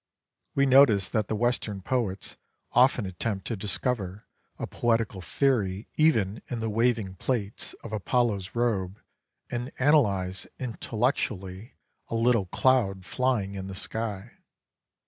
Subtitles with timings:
[0.55, 2.35] We notice that the Western poets
[2.71, 4.25] often attempt to discover
[4.57, 8.99] a poetical theory even in the waving plaits of Apollo's robe
[9.51, 11.75] and analyse intellectually
[12.07, 14.39] a little cloud flying in the sky.